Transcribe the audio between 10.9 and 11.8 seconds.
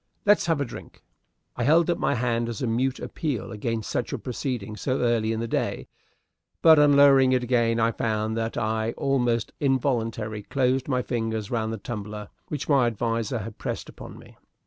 fingers round the